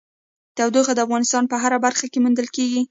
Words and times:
تودوخه 0.57 0.93
د 0.95 0.99
افغانستان 1.05 1.43
په 1.51 1.55
هره 1.63 1.77
برخه 1.85 2.05
کې 2.11 2.19
موندل 2.23 2.47
کېږي. 2.55 2.79